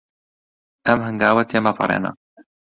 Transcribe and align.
ئەم 0.87 0.99
هەنگاوە 1.07 1.43
تێمەپەڕێنە. 1.49 2.11